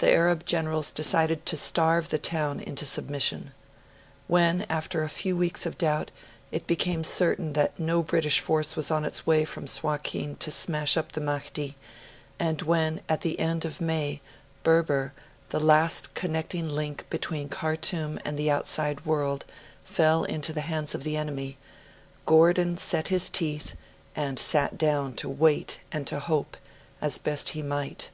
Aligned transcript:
The 0.00 0.12
Arab 0.12 0.44
generals 0.44 0.90
decided 0.90 1.46
to 1.46 1.56
starve 1.56 2.10
the 2.10 2.18
town 2.18 2.60
into 2.60 2.84
submission. 2.84 3.52
When, 4.28 4.66
after 4.68 5.02
a 5.02 5.08
few 5.08 5.34
weeks 5.34 5.64
of 5.64 5.78
doubt, 5.78 6.10
it 6.52 6.66
became 6.66 7.04
certain 7.04 7.54
that 7.54 7.78
no 7.80 8.02
British 8.02 8.38
force 8.40 8.76
was 8.76 8.90
on 8.90 9.02
its 9.02 9.26
way 9.26 9.46
from 9.46 9.66
Suakin 9.66 10.36
to 10.40 10.50
smash 10.50 10.98
up 10.98 11.12
the 11.12 11.22
Mahdi, 11.22 11.74
and 12.38 12.60
when, 12.60 13.00
at 13.08 13.22
the 13.22 13.40
end 13.40 13.64
of 13.64 13.80
May, 13.80 14.20
Berber, 14.62 15.14
the 15.48 15.58
last 15.58 16.12
connecting 16.12 16.68
link 16.68 17.06
between 17.08 17.48
Khartoum 17.48 18.18
and 18.26 18.38
the 18.38 18.50
outside 18.50 19.06
world, 19.06 19.46
fell 19.84 20.24
into 20.24 20.52
the 20.52 20.60
hands 20.68 20.94
of 20.94 21.02
the 21.02 21.16
enemy, 21.16 21.56
Gordon 22.26 22.76
set 22.76 23.08
his 23.08 23.30
teeth, 23.30 23.74
and 24.14 24.38
sat 24.38 24.76
down 24.76 25.14
to 25.14 25.30
wait 25.30 25.80
and 25.90 26.06
to 26.08 26.20
hope, 26.20 26.58
as 27.00 27.16
best 27.16 27.48
he 27.56 27.62
might. 27.62 28.10